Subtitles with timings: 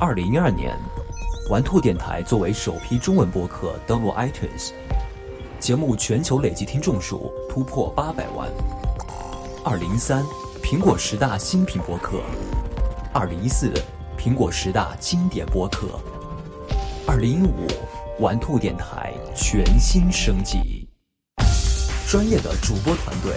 [0.00, 0.74] 二零一二年，
[1.50, 4.70] 玩兔电台作为首批中文播客登陆 iTunes，
[5.58, 8.50] 节目全球累计听众数突破八百万。
[9.62, 10.24] 二零一三，
[10.62, 12.16] 苹果十大新品播客；
[13.12, 13.70] 二零一四，
[14.18, 15.88] 苹果十大经典播客；
[17.06, 17.66] 二零一五，
[18.20, 20.88] 玩兔电台全新升级，
[22.08, 23.34] 专业的主播团队。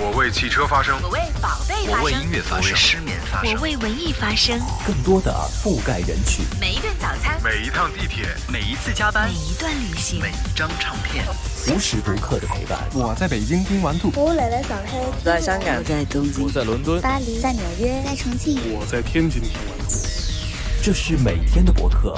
[0.00, 4.58] 我为汽车发声，我为宝贝发声，我为音乐发声，我为失眠发声，我为文艺发声。
[4.86, 5.30] 更多的
[5.62, 11.24] 覆盖人群，每一顿早餐，每一趟地铁，每一次加班，每一段旅行，每一张唱片，
[11.68, 12.80] 无时不刻的陪伴。
[12.94, 19.94] 我在北京听玩兔，我来来上海，在香港，在东京，我在伦敦，巴黎，在纽约，在重庆，我在天津听玩兔。
[20.82, 22.14] 这是每天的博客，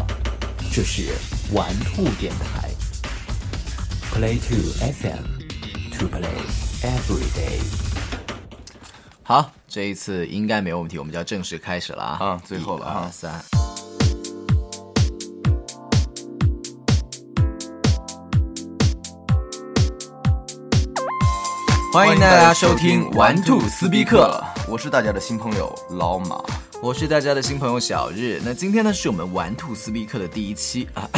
[0.73, 1.13] 这是
[1.53, 2.71] 玩兔电台。
[4.15, 7.61] Play to FM to play every day。
[9.23, 12.19] 好，这一次应该没有问题，我们就要正式开始了啊！
[12.21, 13.43] 啊，最后了啊，二三。
[21.91, 26.39] 欢迎大家收听玩兔撕逼课，我是大家的新朋友老马，
[26.83, 28.43] 我是大家的新朋友小日。
[28.45, 31.09] 那今天呢，是我们玩兔撕逼课的第一期啊。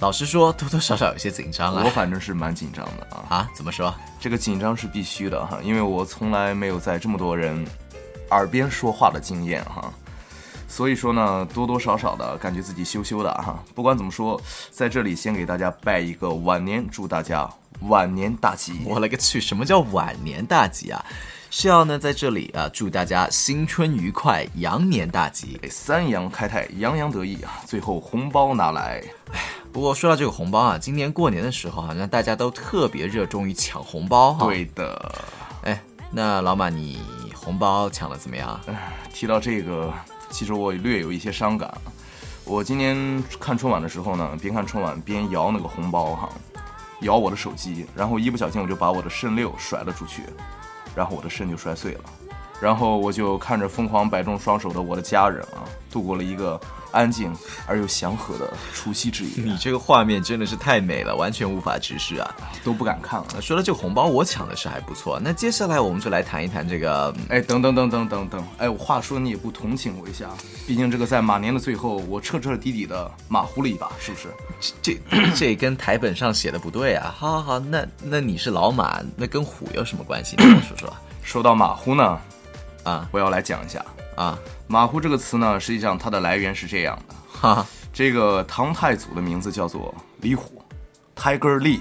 [0.00, 1.82] 老实说，多多少少有些紧张啊。
[1.84, 3.24] 我反正是蛮紧张的啊。
[3.28, 3.50] 啊？
[3.52, 3.92] 怎么说？
[4.20, 7.66] 这个紧张是必须的哈，因为我从来没有在这么多人
[8.30, 9.92] 耳边说话的经验哈。
[10.68, 13.58] 所以说呢，多多少少的感觉自己羞羞的哈。
[13.74, 17.48] 不管怎么说，在这里先给大家拜一个晚年，祝大家
[17.80, 18.82] 晚年大吉。
[18.84, 21.04] 我勒个去，什么叫晚年大吉啊？
[21.50, 27.62] 是要呢在这里啊，祝大家新春愉快，羊年大吉，三羊开泰，洋洋得意啊！
[27.64, 29.02] 最后红包拿来。
[29.32, 29.40] 哎，
[29.72, 34.46] 不过说到这个红包啊，今年过年的时候，好像大家都特别热衷于抢红包哈。
[34.46, 35.12] 对的。
[35.62, 35.80] 哎，
[36.10, 37.00] 那老马你
[37.34, 38.58] 红包抢的怎么样？
[39.12, 39.92] 提到这个，
[40.30, 41.72] 其实我略有一些伤感。
[42.44, 46.28] 我今年看春晚的时候呢，边看春晚边摇那个红包哈，
[47.02, 50.22] 摇我的手机，然后一不小心我就把我的肾六甩了出去。
[50.96, 52.00] 然后我的肾就摔碎了，
[52.60, 55.62] 然后我就看着疯狂摆动双手的我的家人啊，
[55.92, 56.60] 度过了一个
[56.92, 57.32] 安静
[57.66, 59.30] 而又祥和的除夕之夜。
[59.36, 62.34] 你这个画面真的是太美了，完全无法直视啊，
[62.64, 63.40] 都不敢看了。
[63.40, 65.20] 说到这个红包，我抢的是还不错。
[65.22, 70.28] 那接下来我们就来谈一谈这个，哎，等等等等等等，哎，我话说你也不同情我一下，
[70.66, 74.28] 毕竟这个在马年的最后，我彻彻底底的马虎了一把，是不是？
[74.82, 74.98] 这
[75.34, 77.14] 这跟台本上写的不对啊！
[77.16, 80.36] 好好好，那那你是老马，那跟虎有什么关系？
[80.38, 80.92] 你跟我说说。
[81.22, 82.18] 说到马虎呢，
[82.84, 83.84] 啊，我要来讲一下
[84.18, 84.36] 啊，
[84.66, 90.60] 马虎这个词呢，实际上它的来源是这样的哈，这个唐太祖的名字叫做李虎
[91.14, 91.78] ，Tiger Li，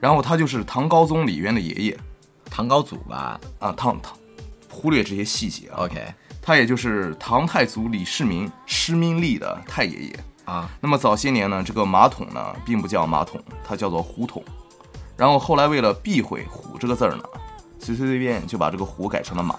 [0.00, 1.96] 然后他就是唐高宗李渊的爷爷，
[2.46, 3.40] 唐高祖吧？
[3.60, 4.12] 啊，唐唐，
[4.68, 5.84] 忽略这些细节啊。
[5.84, 6.04] OK，
[6.42, 10.68] 他也就是唐太祖李世民施明立的太爷爷啊。
[10.80, 14.42] 那么早些年呢，这个马桶呢，并不叫马桶，它叫做胡桶，
[15.16, 17.22] 然后后来为了避讳“虎”这个字儿呢。
[17.78, 19.56] 随随便便就把这个虎改成了马，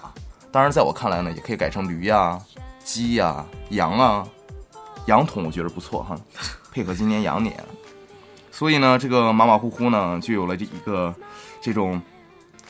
[0.54, 2.40] 当然在我看来呢，也可以改成驴呀、
[2.84, 4.24] 鸡呀、羊啊。
[5.06, 6.16] 羊桶我觉得不错哈，
[6.70, 7.52] 配合今年羊年，
[8.52, 11.12] 所以呢，这个马马虎虎呢，就有了这一个
[11.60, 12.00] 这种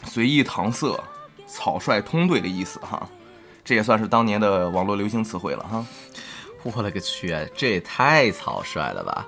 [0.04, 0.98] 随意搪塞、
[1.46, 3.06] 草率通对的意思哈。
[3.62, 5.86] 这也算是当年的网络流行词汇了哈。
[6.62, 9.26] 我勒个去，这也太草率了吧！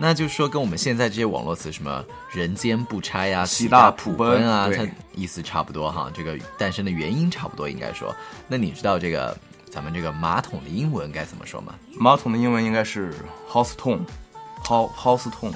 [0.00, 6.08] 那就是说，跟我们现在这些网络词，什么“人间不拆”呀、“喜大普奔”啊，它意思差不多哈。
[6.14, 8.14] 这个诞生的原因差不多，应该说。
[8.46, 9.36] 那你知道这个
[9.68, 11.74] 咱们这个马桶的英文该怎么说吗？
[11.98, 13.12] 马桶的英文应该是
[13.50, 15.52] house tone，house house tone。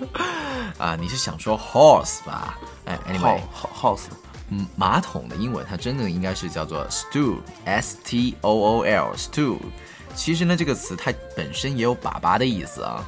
[0.78, 2.58] 啊，你是想说 horse 吧？
[2.86, 3.38] 哎，anyway
[3.74, 4.04] house，
[4.48, 9.58] 嗯，马桶的英文它真的应该是叫做 stool，s t o o l stool。
[10.14, 13.06] 其实呢，这个词它本身也有粑粑的意思啊。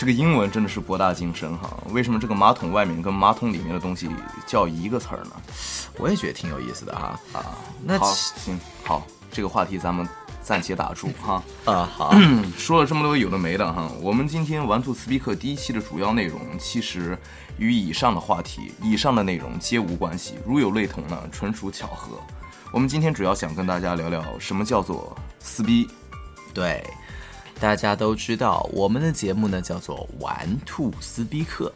[0.00, 1.76] 这个英文真的是博大精深哈！
[1.90, 4.08] 为什么这个马桶外面跟马桶里面的东西
[4.46, 5.32] 叫一个词儿呢？
[5.98, 7.20] 我也觉得挺有意思的哈。
[7.34, 10.08] 啊，那好，行，好，这个话题咱们
[10.42, 11.42] 暂且打住哈。
[11.66, 12.14] 啊，好，
[12.56, 17.14] 说了这么多有的没的哈，我们今天玩兔斯皮克第一期的主要内容，其实
[17.58, 22.18] 与以上的话题、以上的内容皆无关系，如有类同呢，纯属巧合。
[22.72, 25.86] 我们今天主要想跟大家聊聊什么叫做撕逼。
[26.54, 26.82] 对。
[27.60, 31.70] 大家都知道，我们的节目呢叫做“玩兔撕逼课”。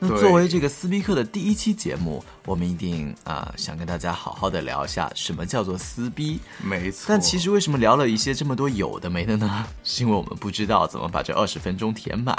[0.00, 6.40] 那作为这个撕逼课的第一期节目，我们一定啊、呃、想跟大家好好的聊一下什么叫做撕逼。
[6.62, 7.06] 没错。
[7.08, 9.66] 但其实为什么聊了一些这么多有的没的呢？
[9.84, 12.36] 是因为我们不知道怎么把这二十分钟填满。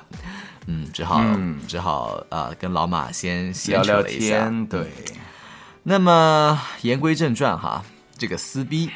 [0.65, 4.50] 嗯，只好、嗯、只好啊、呃、跟老马先聊聊了一下。
[4.69, 4.89] 对。
[5.83, 7.83] 那么言归正传哈，
[8.18, 8.89] 这个撕逼。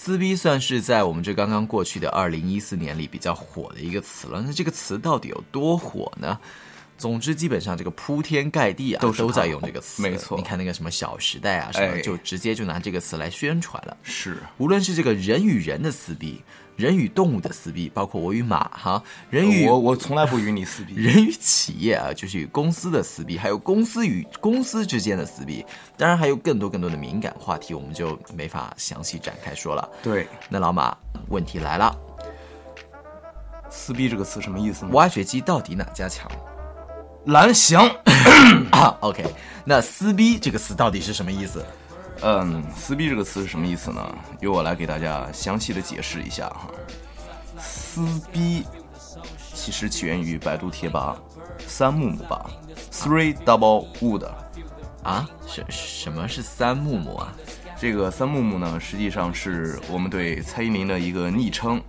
[0.00, 4.40] 撕逼算是在我们这刚刚过去的二零一四年里比较火的一个词了。
[4.46, 6.38] 那这个词到底有多火呢？
[6.96, 10.00] 总之，基本上这个铺天盖地啊，都都在用这个词。
[10.00, 13.96] 没错你看那个什么《小时代》啊，什么、哎就直接就拿这个词来宣传了。
[14.04, 16.42] 是无论是这个人与人的撕逼，
[16.78, 20.94] 人与动物的撕逼，包括我与马哈，人与我我从来不与你撕逼。
[21.02, 25.66] 人与企业啊，就是与公司的撕逼，还有公司与公司之间的撕逼，
[25.96, 29.88] 当然还有更多更多的敏感话题，我们就没法详细展开说了。
[30.00, 30.96] 对，那老马，
[31.30, 31.98] 问题来了，
[33.68, 34.92] 撕逼这个词什么意思呢？
[34.92, 36.30] 挖掘机到底哪家强
[37.24, 37.90] 蓝翔。
[38.70, 39.24] 啊？OK，
[39.64, 41.64] 那撕逼这个词到底是什么意思？
[42.22, 44.00] 嗯，撕逼这个词是什么意思呢？
[44.40, 46.68] 由我来给大家详细的解释一下哈。
[47.58, 48.64] 撕逼
[49.54, 51.16] 其实起源于百度贴吧
[51.66, 52.50] 三木木吧
[52.92, 54.28] ，Three Double Wood。
[55.04, 57.32] 啊，什什么是三木木啊？
[57.80, 61.80] 这个三木木呢，实际上是我们对蔡依林的一个昵称。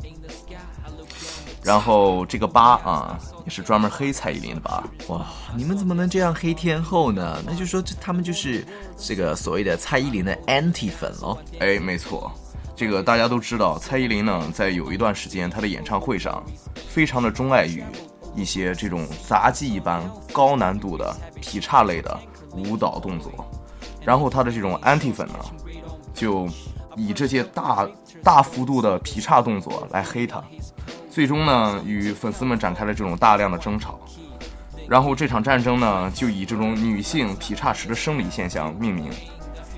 [1.63, 3.19] 然后这个八啊，
[3.50, 4.88] 是专门黑蔡依林的吧。
[5.07, 5.25] 哇，
[5.56, 7.42] 你们怎么能这样黑天后呢？
[7.46, 8.66] 那就说这他们就是
[8.98, 11.38] 这个所谓的蔡依林的 anti 粉喽。
[11.60, 12.31] 哎，没错，
[12.75, 16.44] 这个大家都知道，蔡依林呢，在有一段时间她的演唱会上，
[16.88, 17.84] 非常的钟爱于
[18.36, 20.01] 一些这种杂技一般
[20.31, 22.18] 高难度的劈叉类的
[22.51, 23.31] 舞蹈动作，
[24.06, 25.40] 然后她的这种 anti 粉呢，
[26.13, 26.48] 就
[26.96, 27.88] 以这些大
[28.24, 30.44] 大幅度的劈叉动作来黑她，
[31.09, 34.00] 最终呢，与粉丝们展开了这种大量的争吵。
[34.88, 39.11] 然后这场战争呢，就以这种女性劈叉时的生理现象命名，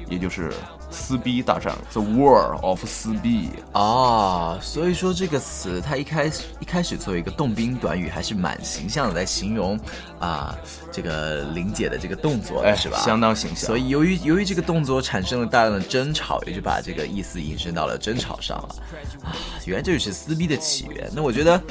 [0.07, 0.54] 也就是
[0.92, 3.50] 撕逼大战，The War of 撕逼。
[3.72, 9.80] 啊，所以说这个词它一开始一开始作为一个动宾短语，还是蛮形象的，在形容
[10.20, 10.56] 啊、
[10.92, 13.00] 这个玲姐的这个动作，哎是吧？
[13.00, 18.76] 相当形象所以由于由于这个动作产生了大量的争吵，也就把这个意思引申到了争吵上了。
[19.24, 19.34] 啊，
[19.66, 21.10] 原来这就是撕逼的起源。
[21.14, 21.62] 那我觉得。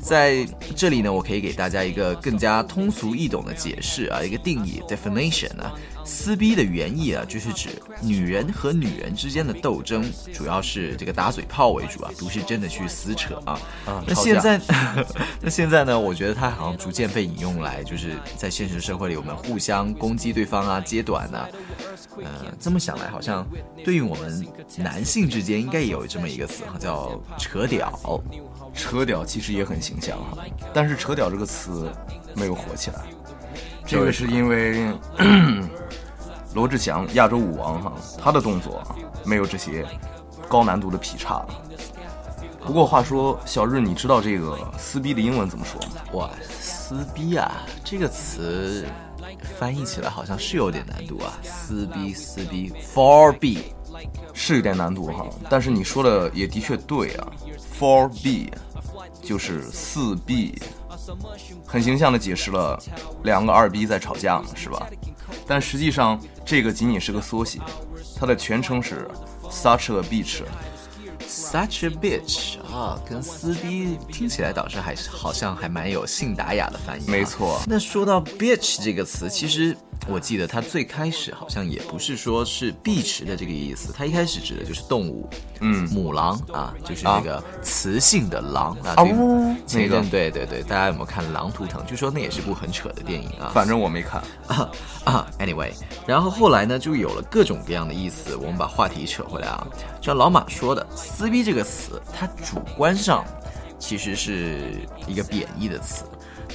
[0.00, 0.46] 在
[0.76, 5.74] 这里呢，我可以给大家一个更加通俗易懂的解释啊，一个定义 definition 啊。
[6.04, 7.70] 撕逼的原意啊，就是指
[8.00, 13.60] 女人和女人之间的斗争，主要是这个打嘴炮为主啊，不是真的去撕扯啊。
[14.06, 14.60] 那现在，
[15.42, 15.98] 那现在呢？
[15.98, 21.48] 我觉得它好像逐渐被引用来，就是在现实社会里，我们互相攻击对方啊，揭短啊。
[22.18, 23.44] 呃，这么想来，好像
[23.84, 24.46] 对于我们
[24.78, 28.22] 男性之间，应该也有这么一个词哈，叫扯屌。
[28.76, 30.38] 扯屌其实也很形象哈，
[30.72, 31.90] 但是扯屌这个词
[32.34, 33.00] 没有火起来，
[33.86, 34.92] 这个是因为
[36.54, 37.92] 罗志祥亚洲舞王哈，
[38.22, 38.82] 他的动作
[39.24, 39.84] 没有这些
[40.48, 41.44] 高难度的劈叉。
[42.64, 45.88] 不过话说，小日，你知道这个撕逼的英文怎么说吗？
[46.12, 46.30] 哇，
[46.60, 48.84] 撕逼啊，这个词
[49.58, 51.32] 翻译起来好像是有点难度啊。
[51.42, 53.72] 撕逼，撕逼，for b
[54.34, 57.28] 是有点难度哈，但是你说的也的确对啊。
[57.78, 58.50] Four B
[59.26, 60.54] 就是四 B，
[61.66, 62.80] 很形象的解释了
[63.24, 64.86] 两个二 B 在吵架，是吧？
[65.46, 67.58] 但实际上这个仅仅是个缩写，
[68.18, 69.08] 它的全称是
[69.50, 70.42] Such a bitch。
[71.26, 77.10] such a bitch 啊，跟撕逼听起来倒是还是好像还蛮有信达雅的翻译、啊。
[77.10, 79.74] 没错那说到 bitch 这个词，其实
[80.06, 85.26] 我记得它最开始好像也不是说是碧池的这个意思，它一开始指的就是动物，
[85.60, 88.94] 嗯母狼啊，就是那个雌性的狼啊。
[89.72, 91.82] 那个对对对，大家有没有看《狼图腾》？
[91.86, 93.50] 据说那也是部很扯的电影啊。
[93.54, 94.22] 反正我没看。
[94.48, 94.70] 啊
[95.04, 95.72] 啊，anyway，
[96.06, 98.36] 然后后来呢，就有了各种各样的意思。
[98.36, 99.66] 我们把话题扯回来啊，
[100.00, 103.24] 就像老马说的，“撕逼”这个词，它主观上
[103.78, 104.58] 其实是
[105.06, 106.04] 一个贬义的词，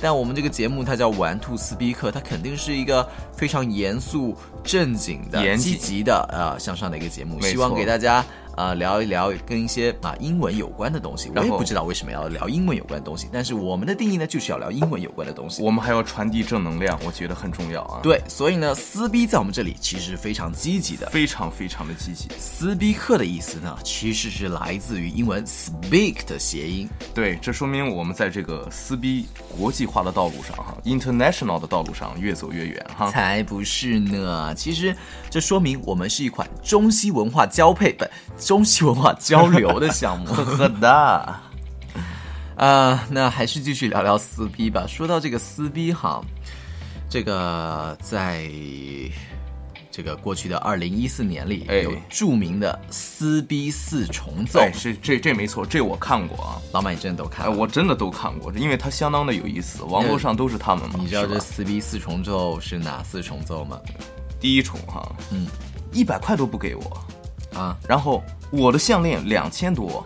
[0.02, 8.26] 但我们这个节目它叫“玩兔撕逼课”，它肯定是一个非常严肃、正经的、严积极的呃向上的一个节目，希望给大家。
[8.62, 15.64] 啊、聊一聊跟一些啊英文有关的东西，我也不知道为什么要聊英文有关的东西，但是我们的定义呢，就是要聊英文有关的东西。
[15.64, 21.10] 我们还要传递正能量，我觉得很重要啊。，对，所以呢，撕逼在我们这里其实是非常积极的。
[21.10, 22.30] 非常非常的积极。
[22.38, 26.88] 撕逼课的意思呢，其实是来自于英文 speak 的谐音。
[27.16, 29.26] 对，这说明我们在这个撕逼
[29.58, 33.10] 国际化的道路上哈，international 的道路上越走越远哈。
[33.10, 34.54] 才不是呢！
[34.54, 34.96] 其实
[35.30, 38.06] 这说明我们是一款中西文化交配不
[38.52, 40.26] 中西文化交流的项目。
[40.36, 41.40] 呵呵哒。
[42.58, 44.86] 啊、那还是继续聊聊撕逼吧。
[44.86, 46.22] 说到这个撕逼哈，
[47.10, 48.52] 这个在
[49.90, 54.60] 这个过去的二零一四年里，哎有著名的撕逼四重奏。
[54.60, 56.60] 对，是这这没错，这我看过啊。
[56.74, 60.96] 老马，你真的都看哎，我真的都看过，因为它相当的有意思，网络上都是他们嘛。
[61.00, 63.80] 你知道这撕逼四重奏是哪四重奏吗？
[64.42, 65.48] 第一重哈，嗯，
[65.94, 67.04] 一百块都不给我，
[67.58, 70.06] 啊，然后我的项链两千多，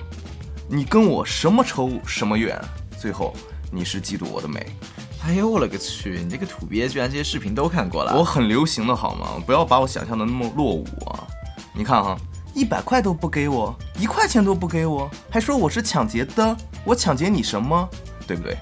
[0.69, 2.59] 你跟我什么仇什么怨？
[2.99, 3.33] 最后
[3.71, 4.65] 你是嫉妒我的美，
[5.23, 6.19] 哎呦我勒个去！
[6.23, 8.15] 你这个土鳖居然这些视频都看过了？
[8.15, 9.41] 我很流行的好吗？
[9.47, 11.25] 不要把我想象的那么落伍啊！
[11.73, 12.15] 你看哈，
[12.53, 17.89] 一百块都不给我，一块钱都不给我，还说我是抢劫的，我抢劫你什么？
[18.27, 18.55] 对不对？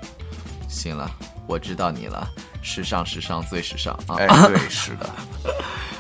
[0.70, 1.12] 行了，
[1.46, 2.26] 我知道你了，
[2.62, 4.16] 时尚时尚最时尚啊！
[4.18, 5.10] 哎，对，是的，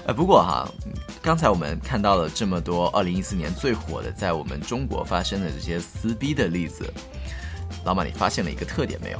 [0.08, 0.68] 哎， 不过哈，
[1.24, 6.84] 刚才我们看到了这么多二零一四年最火的在我们中国发生的这些撕逼的例子，
[7.86, 9.18] 老马，你发现了一个特点没有？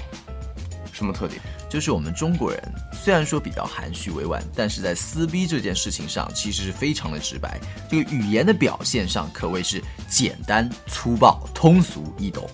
[0.92, 1.42] 什么特点？
[1.70, 7.58] 就是我们中国人虽然说比较含蓄委婉，但是在撕逼这件事情上，其实是非常的直白。
[7.90, 12.46] 这个语言的表现上，可谓是简单粗暴、通俗易懂。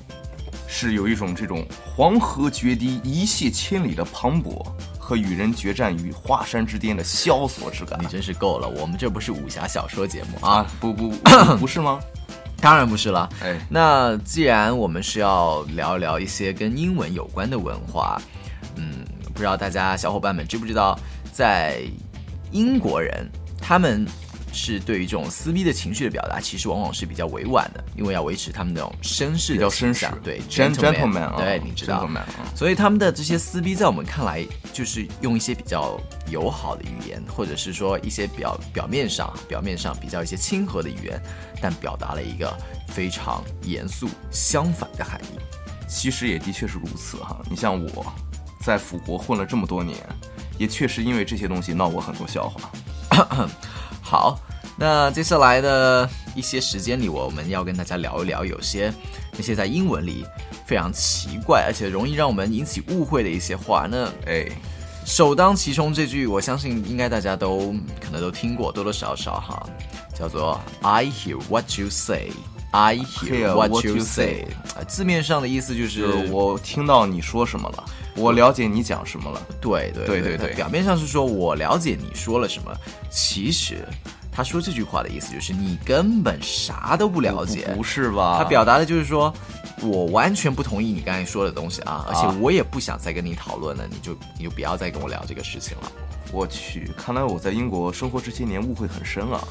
[0.68, 4.64] 是有一种这种黄河决堤一泻千里的磅礴，
[5.10, 8.06] 和与人决战于华山之巅的萧索之感你。
[8.06, 12.00] 真是够了，我们这不是武侠小说节目啊，啊，不不不不是吗？
[12.62, 13.28] 当然不是了。
[13.42, 18.22] 哎，那既然我们是要聊一聊一些跟英文有关的文化，
[18.76, 21.00] 嗯，不知道大家小伙伴们知不知道，
[21.32, 21.82] 在
[22.52, 23.28] 英国人
[23.60, 24.06] 他们
[24.52, 41.22] 是对于这种撕逼的情绪的表达，其实往往是比较委婉的，因为要维持他们那种绅士的形象，对 Gen- gentleman，gentleman 啊对，你知道 gentleman 啊所以他们的这些撕逼，在我们看来，就是用一些比较友好的语言，或者是说一些表表面上表面上比较一些亲和的语言，
[41.62, 42.52] 但表达了一个
[42.88, 45.40] 非常严肃相反的含义。
[45.88, 47.42] 其实也的确是如此哈。
[47.50, 48.06] 你像我，
[48.62, 49.98] 在腐国混了这么多年，
[50.58, 52.72] 也确实因为这些东西闹过很多笑话。
[54.10, 54.40] 好，
[54.76, 58.92] 那接下来的一些时间里，我们要跟大家聊一聊有些
[59.34, 60.26] 那些在英文里
[60.66, 63.88] 非常奇怪，而且容易让我们引起误会的一些话。
[63.88, 64.48] 那哎，
[65.06, 69.64] 首当其冲这句，我相信应该大家都可能都听过，多多少少哈，
[70.18, 72.32] 叫做 "I hear what you say."
[72.72, 74.46] I hear what you say，
[74.76, 77.84] 呃字面上的意思就是我听到你说什么了，
[78.16, 79.42] 我了解你讲什么了。
[79.60, 82.72] 对对对对对表面上是说我了解你说了什么，
[83.10, 83.88] 其实
[84.32, 88.38] 他说这句话的意思就是你根本啥都不了解，不不是吧？
[88.38, 89.34] 他表达的就是说，
[89.82, 95.92] 我完全不同意你刚才说的东西啊，而且我也不想再跟你讨论了，你就你就不要再跟我聊这个事情了。
[96.32, 99.44] 我去，看来我在英国生活这些年误会很深啊。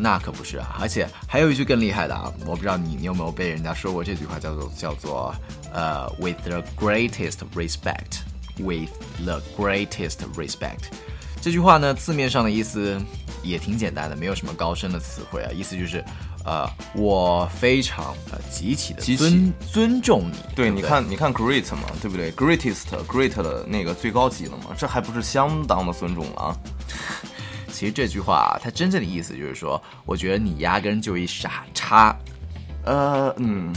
[0.00, 5.34] 那可不是啊，而且还有一句更厉害的啊，我不知道你你有没有被人家说过这句话，叫做叫做
[5.72, 8.90] 呃，with the greatest respect，with
[9.24, 10.90] the greatest respect。
[11.40, 13.00] 这句话呢，字面上的意思
[13.42, 16.04] 也挺简单的，没有什么高深的词汇啊，意思就是
[16.44, 20.36] 呃，我非常呃极其的尊尊重你。
[20.54, 26.56] 对，不你看，你看 great 嘛，对不对？greatest great 的那个最高级了嘛，这还不是相当的尊重了啊？
[27.80, 32.14] 其实这句话它真正的意思就是说，我觉得你压根就一傻叉。
[32.84, 33.74] 呃，嗯，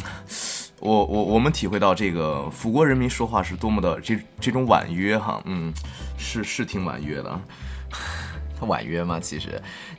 [0.81, 5.72] 我我我们体会到这个辅国人民说话是多么的这这种婉约哈，嗯，
[6.17, 7.39] 是是挺婉约的。
[8.60, 9.22] 他婉约吗？
[9.22, 9.51] 其实，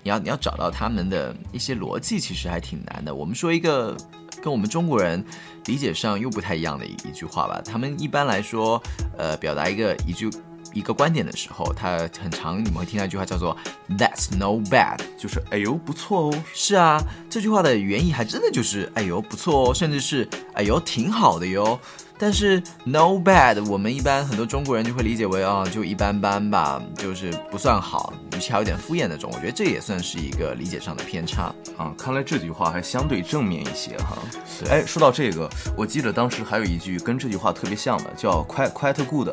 [0.02, 3.14] 你要你要找到他们的一些逻辑，其实还挺难的。
[3.14, 3.96] 我们说一个
[4.42, 5.24] 跟我们中国人
[5.64, 7.62] 理解上又不太一样的一一句话吧。
[7.64, 8.82] 他们一般来说，
[9.16, 10.28] 呃，表达一个一句
[10.72, 13.56] 一个观点的时候，他很长，你们会听到一句话叫做
[13.98, 14.98] "That's no bad"。
[15.18, 21.78] 就是哎呦不错哦，是啊，这句话的原意还真的就是哎呦不错哦，甚至是哎呦挺好的哟。
[22.16, 29.28] 但是 no bad，我们一般很多中国人就会理解为啊、就一般般吧，就是不算好，语气还有点敷衍那种。
[29.34, 31.52] 我觉得这也算是一个理解上的偏差。
[31.76, 34.16] 啊，看来这句话还相对正面一些哈。
[34.60, 39.28] 对哎，说到这个，我记得当时还有一句跟这句话特别像的，叫 quite quite good，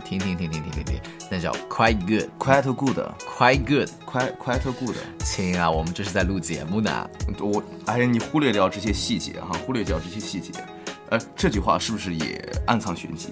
[0.00, 4.96] 停停停停停停停，那叫 quite good，quite good，quite good，quite quite good。
[5.24, 7.08] 亲啊，我们这是在录节目呢。
[7.38, 10.52] 我哎呀，你忽略掉这些细节哈，忽略掉这些细节。
[11.10, 13.28] 呃，这句话是不是也暗藏玄机？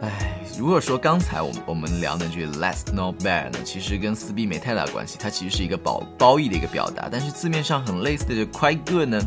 [0.00, 9.22] 哎，如果说刚才我们我们聊那句 "Let's not bad" 呢，其实跟撕逼没太大关系，它其实是一个褒褒义的一个表达，但是字面上很类似的这 "quite good" 呢，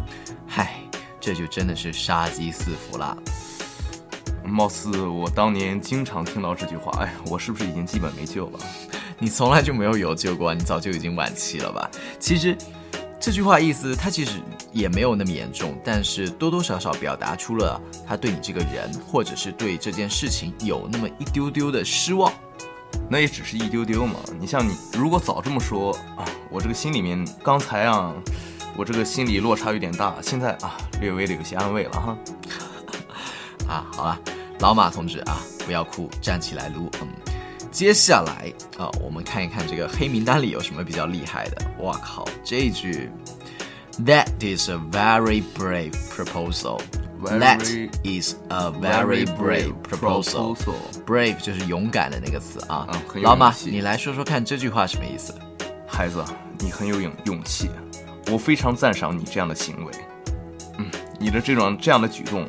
[0.46, 0.76] 嗨，
[1.22, 3.16] 这就真的是杀机四伏啦。
[4.48, 8.60] 貌似我当年经常听到这句话，哎，我是不是已经基本没救了？
[9.20, 11.90] 你从来就没有有救过，你早就已经晚期了吧？
[12.20, 12.58] 其实
[13.20, 14.40] 这句话意思，它其实
[14.72, 22.32] 也没有那么严重，但是多多少少表达出了他对你这个人，或者是对这件事情有那么一丢丢的失望。
[23.10, 24.16] 那也只是一丢丢嘛。
[24.40, 28.14] 你像你，如果早这么说啊，我这个心里面刚才啊，
[28.76, 32.18] 我这个心理落差有点大，现在啊，略微的有些安慰了哈。
[33.70, 34.20] 啊，好了，
[34.60, 36.90] 老马同志啊，不要哭，站起来撸。
[37.02, 37.08] 嗯，
[37.72, 41.58] 接下来啊，我们看一看这个黑名单里有什么比较厉害的。
[41.80, 43.10] 哇靠，这一句
[44.06, 46.82] That is a very brave proposal.
[47.22, 47.66] That
[48.04, 50.56] is a very brave proposal.
[50.56, 52.88] proposal Brave 就是勇敢的那个词啊。
[53.16, 55.34] 嗯老马你来说说看这句话什么意思？
[55.88, 56.24] 孩子，
[56.60, 57.70] 你很有勇勇气，
[58.32, 59.94] 我非常赞赏你这样的行为。
[60.78, 60.86] 嗯，
[61.20, 62.48] 你的这种这样的举动，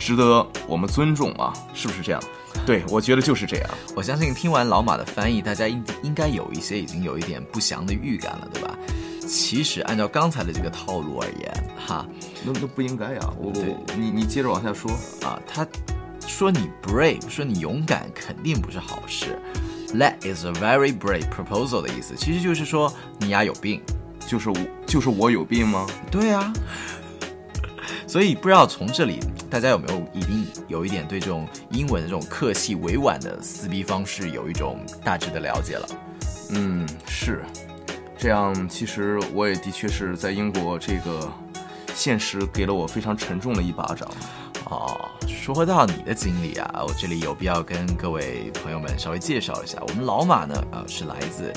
[0.00, 2.20] 值得我们尊重啊，是不是这样？
[2.66, 3.70] 对，我觉得就是这样。
[3.94, 8.76] 我相信听完老马的翻译，大家应应该有一些已经有一点不祥的预感了，对吧？
[9.28, 12.04] 其实按照刚才的这个套路而言，哈
[12.42, 14.90] 那那不应该呀、我对我你你接着往下说。
[15.22, 15.64] 啊，他
[16.26, 19.38] 说你 brave，说你勇敢，肯定不是好事。
[19.94, 23.80] That is a very brave proposal 的意思，其实就是说你呀有病。
[24.26, 25.86] 就是我就是我有病吗？
[26.08, 26.52] 对啊，
[28.06, 29.18] 所以不知道从这里
[29.50, 35.88] 大家有没有一定有一点对这种英文的这种客气委婉的撕逼方式有一种大致的了解了。
[36.50, 37.42] 嗯，是，
[38.16, 38.68] 这样。
[38.68, 41.28] 其实我也的确是在英国，这个
[41.94, 44.08] 现实给了我非常沉重的一巴掌。
[44.66, 51.52] 哦，说到你的经历啊，我这里有必要跟各位朋友们稍微介绍一下，我们老马呢，呃，是来自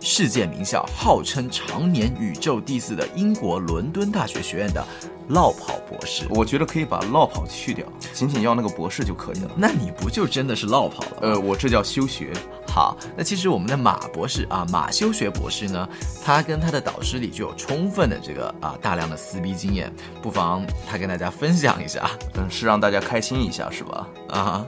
[0.00, 4.84] 世界名校，号称常年宇宙第四的英国伦敦大学学院的
[5.30, 6.26] 落跑博士。
[6.28, 9.50] 我觉得可以把落跑去掉，仅仅要那个博士就可以了。
[9.56, 11.16] 那你不就真的是落跑了？
[11.22, 12.32] 呃，我这叫休学。
[12.66, 15.88] 好，那其实我们的马博士啊，马修学博士呢，
[16.24, 24.06] 他跟他的导师里就有充分的这个啊大量的撕逼经验，不妨他跟大家分享一下嗯，是让大家开心一下，是吧？
[24.28, 24.66] 啊。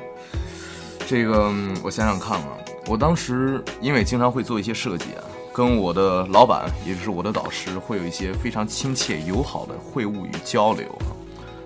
[1.07, 1.53] 这个
[1.83, 11.13] 我想想看啊，我当时因为经常会做一些设计啊，跟我的老板，也就是我的导师，会有一些非常亲切友好的会晤与交流啊。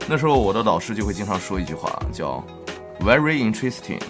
[0.09, 2.45] 那时候我的导师就会经常说一句话，叫
[3.01, 4.01] “very interesting”。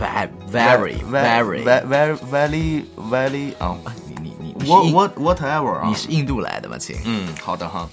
[0.00, 1.62] Very, very, very.
[1.62, 3.76] very, very, very, very 啊，
[4.22, 6.96] 你你你我我 whatever 啊，你是印度来的吗，亲？
[7.04, 7.86] 嗯，好的哈，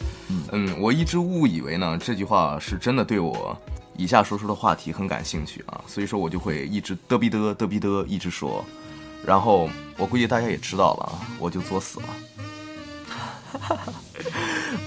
[0.53, 3.55] 嗯，我一直误以为呢这句话是真的对我
[3.97, 8.63] 以下说出的话题很感兴趣啊，所以说我就会一直嘚逼嘚嘚逼嘚一直说，
[9.25, 12.05] 然后我估计大家也知道了啊，我就作死了。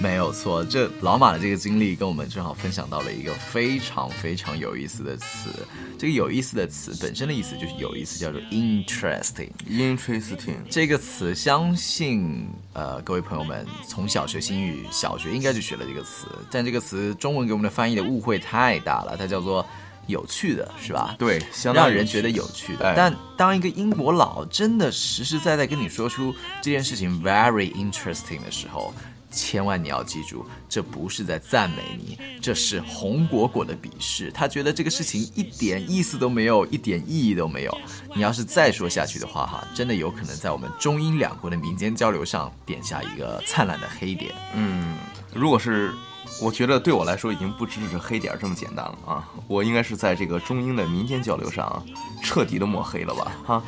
[0.00, 5.50] 没有错，这老马的这个经历跟我们正好分享到了一个非常非常有意思的词。
[5.98, 9.50] 这个有意思的词本身的意思就是有意思，叫做 interesting。
[9.68, 19.64] Interesting，这个词，相信呃各位朋友们从小学英语，小学应该就学了这个词，但这个词中文给我们的翻译的误会太大了，它叫做
[20.06, 21.14] 有趣的，是吧？
[21.18, 22.88] 对，相当让人觉得有趣的。
[22.88, 28.92] 哎但当一个英国佬真的实实在在跟你说出这件事情 very interesting 的时候，
[29.30, 34.30] 千万你要记住，这不是在赞美你，这是红果果的鄙视。
[34.32, 37.78] 他觉得这个事情一点意思都没有，一点意义都没有。
[38.14, 44.34] 你要是再说下去的话，哈，真的有可能在我们中英两国的民间交流上点下一个灿烂的黑点。
[44.54, 44.96] 嗯，
[45.32, 45.92] 如果是。
[46.40, 49.28] 我觉得对我来说已经不只是黑点儿这么简单了啊！
[49.46, 51.82] 我应该是在这个中英的民间交流上啊
[52.22, 53.32] 彻底的抹黑了吧？
[53.44, 53.62] 哈，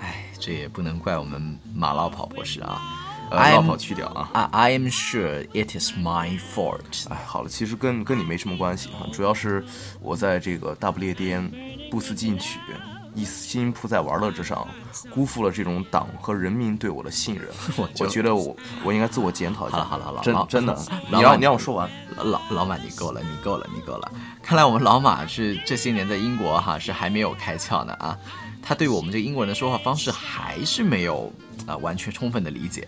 [0.00, 2.82] 哎，这也不能怪我们马老跑博士啊。
[3.30, 7.08] 呃，I'm- 绕跑去掉啊！I I am sure it is my fault。
[7.08, 9.64] 哎，好了，其实跟跟你没什么关系哈，主要是
[10.00, 11.50] 我在这个大不列颠
[11.90, 12.60] 不思进取，
[13.14, 14.66] 一心扑在玩乐之上，
[15.10, 17.46] 辜负了这种党和人民对我的信任。
[17.76, 19.78] 我我觉得我我应该自我检讨一下。
[19.84, 20.76] 好了好了好了真真的，
[21.10, 21.88] 你让你让我说完。
[22.16, 24.12] 老老马，你够了，你够了，你够了。
[24.42, 28.16] 看来我们老马是这些年在英国哈是还没有开窍呢啊，
[28.62, 31.32] 他对我们这个英国人的说话方式还是没有
[31.66, 32.86] 啊、完全充分的理解。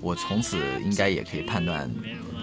[0.00, 1.88] 我从此应该也可以判断，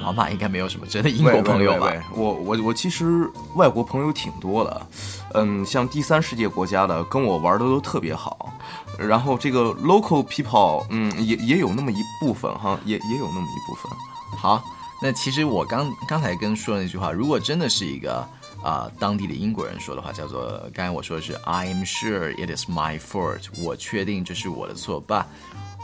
[0.02, 1.88] 老马应该没有什么真的英国朋友吧？
[1.88, 4.88] 喂喂喂我我我其实外国朋友挺多的，
[5.34, 8.54] 嗯，像第三世界国家的跟我玩的都特别好，
[9.00, 13.92] 然后这个 local people，嗯，也也有那么一部分哈，也也有那么一部分。
[14.38, 14.64] 好，
[15.02, 18.28] 那其实我刚刚才跟说的那句话，如果真的是一个
[18.64, 25.26] 啊、当地的英国人说的话，叫做刚才我说的是 I am sure it is my fault，我确定这是我的错，but。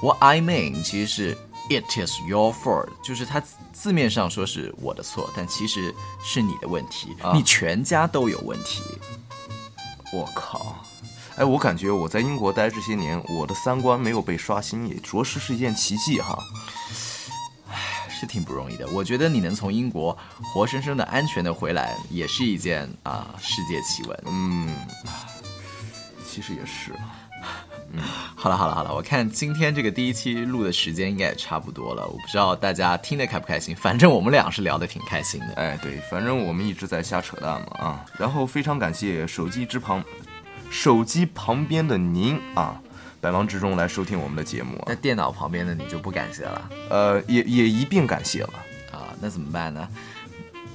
[0.02, 1.38] What I mean 其实是
[1.70, 8.82] it is your fault，就是它字字面上说是我的错，但其实是你的问题，啊你全家都有问题。
[10.14, 10.84] 我靠！
[11.36, 16.38] 哎，我感觉我在英国待这些年，我的三观没有被刷新，也着实是一件奇迹哈。
[18.10, 24.24] 是挺不容易的，我觉得你能从英国活生生的、安全的回来，也是一件啊、世界奇闻。
[24.28, 24.74] 嗯，
[26.26, 26.94] 其实也是。
[28.44, 35.54] 好了好了好了，我看今天这个第一期录的时间应该也差不多了，我不知道大家听得开不开心，反正我们俩是聊得挺开心的。
[35.54, 38.06] 哎，对，反正我们一直在瞎扯淡嘛啊。
[38.20, 40.04] 然后非常感谢手机之旁，
[40.70, 42.78] 手机旁边的您啊，
[43.22, 48.54] 百忙之中来收听我们的节目那啊，电脑旁边的你就不感谢了呃，也也一并感谢了。
[48.92, 49.16] 啊？
[49.22, 49.88] 那怎么办呢？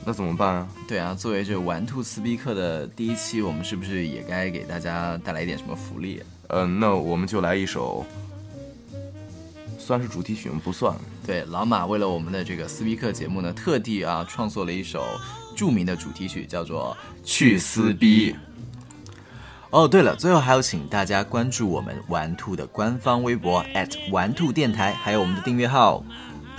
[0.06, 0.68] 那怎么办啊？
[0.88, 6.22] 对啊，作为这玩兔斯逼课的第一期，我们是不是也该给大家带来一点什么福利？
[6.48, 8.04] 嗯、那我们就来一首，
[9.78, 10.60] 算是主题曲吗？
[10.64, 10.94] 不算。
[11.26, 15.04] 对，老马为了我们的这个撕逼课节目呢，特地啊创作了一首
[15.54, 18.32] 著名的主题曲，叫做《去撕逼》。
[19.70, 23.62] 哦，对了，最后还要请大家关注我们玩兔的官方微博
[24.10, 26.02] 玩兔电台，还有我们的订阅号。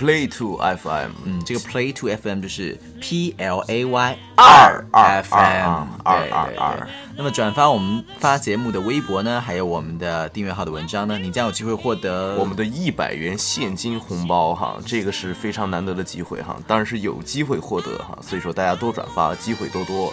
[0.00, 6.88] Play to FM，嗯，这个 Play to FM 就是 P L A Y 二二 FM 二二二。
[7.18, 20.10] 那么转发我们发节目的微博呢，还有我们的订阅号的文章呢，你将有机会获得我们的一百元现金红包哈，这个是非常难得的机会哈，当然是有机会获得哈，所以说大家多转发，机会多多，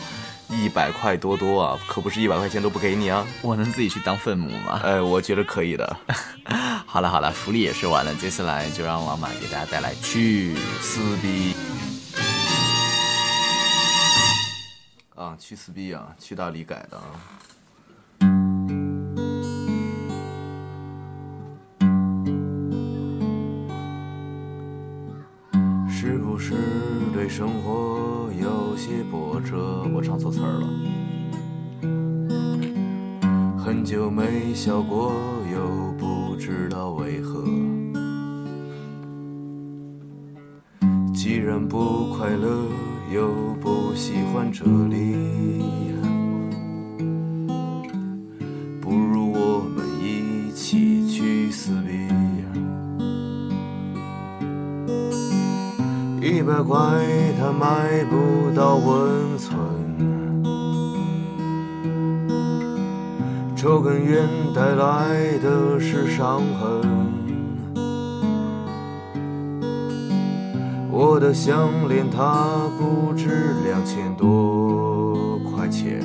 [0.49, 4.79] 一百块多多啊，可不是一百块钱都不给你啊，我能自己去当分母吗？
[4.83, 5.97] 呃，我觉得可以的，
[6.85, 11.53] 好了好了，福利也说完了，接下来就让老马给大家带来去撕逼
[15.15, 17.03] 啊，去撕逼啊，去大理改的啊。
[30.27, 30.67] 错词儿了。
[33.57, 35.13] 很久没笑过，
[35.53, 37.45] 又不知道为何。
[41.13, 42.65] 既然不快乐，
[43.13, 43.29] 又
[43.61, 45.15] 不喜欢这里，
[48.81, 52.07] 不如我们一起去撕逼。
[56.21, 56.75] 一百块
[57.39, 59.57] 他买不到温存，
[63.57, 66.79] 抽根烟带来的是伤痕。
[70.91, 76.03] 我的项链它不值两千多块钱，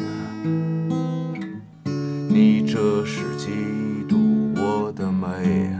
[2.26, 3.50] 你这是嫉
[4.08, 4.16] 妒
[4.56, 5.70] 我的美。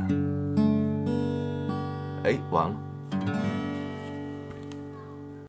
[2.25, 2.82] 哎，完了。